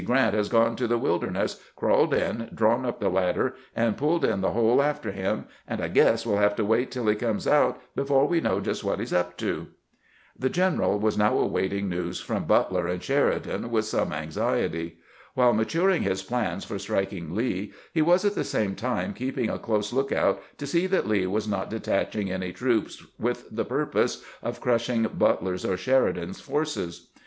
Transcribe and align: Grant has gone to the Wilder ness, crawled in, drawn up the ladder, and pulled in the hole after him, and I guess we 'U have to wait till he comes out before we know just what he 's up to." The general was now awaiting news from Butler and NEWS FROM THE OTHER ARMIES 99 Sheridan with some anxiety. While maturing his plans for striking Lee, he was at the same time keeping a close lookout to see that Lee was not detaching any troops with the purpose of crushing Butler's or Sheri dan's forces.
Grant 0.03 0.33
has 0.33 0.49
gone 0.49 0.75
to 0.77 0.87
the 0.87 0.97
Wilder 0.97 1.29
ness, 1.29 1.61
crawled 1.75 2.11
in, 2.11 2.49
drawn 2.55 2.87
up 2.87 2.99
the 2.99 3.07
ladder, 3.07 3.53
and 3.75 3.95
pulled 3.97 4.25
in 4.25 4.41
the 4.41 4.49
hole 4.53 4.81
after 4.81 5.11
him, 5.11 5.45
and 5.67 5.79
I 5.79 5.89
guess 5.89 6.25
we 6.25 6.31
'U 6.33 6.39
have 6.39 6.55
to 6.55 6.65
wait 6.65 6.89
till 6.89 7.05
he 7.07 7.13
comes 7.13 7.47
out 7.47 7.79
before 7.95 8.25
we 8.27 8.41
know 8.41 8.59
just 8.59 8.83
what 8.83 8.97
he 8.97 9.05
's 9.05 9.13
up 9.13 9.37
to." 9.37 9.67
The 10.35 10.49
general 10.49 10.97
was 10.97 11.19
now 11.19 11.37
awaiting 11.37 11.87
news 11.87 12.19
from 12.19 12.45
Butler 12.45 12.87
and 12.87 12.97
NEWS 12.97 13.05
FROM 13.05 13.19
THE 13.19 13.19
OTHER 13.19 13.19
ARMIES 13.35 13.41
99 13.43 13.43
Sheridan 13.43 13.71
with 13.71 13.85
some 13.85 14.11
anxiety. 14.11 14.97
While 15.35 15.53
maturing 15.53 16.01
his 16.01 16.23
plans 16.23 16.65
for 16.65 16.79
striking 16.79 17.35
Lee, 17.35 17.71
he 17.93 18.01
was 18.01 18.25
at 18.25 18.33
the 18.33 18.43
same 18.43 18.73
time 18.73 19.13
keeping 19.13 19.51
a 19.51 19.59
close 19.59 19.93
lookout 19.93 20.41
to 20.57 20.65
see 20.65 20.87
that 20.87 21.07
Lee 21.07 21.27
was 21.27 21.47
not 21.47 21.69
detaching 21.69 22.31
any 22.31 22.51
troops 22.51 23.05
with 23.19 23.45
the 23.55 23.65
purpose 23.65 24.23
of 24.41 24.61
crushing 24.61 25.03
Butler's 25.03 25.63
or 25.63 25.77
Sheri 25.77 26.15
dan's 26.15 26.41
forces. 26.41 27.11